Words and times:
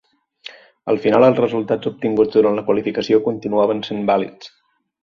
A 0.53 0.95
la 0.95 1.03
final 1.03 1.25
els 1.27 1.41
resultats 1.43 1.91
obtinguts 1.91 2.39
durant 2.41 2.59
la 2.61 2.67
qualificació 2.71 3.25
continuaven 3.31 3.89
sent 3.91 4.07
vàlids. 4.15 4.55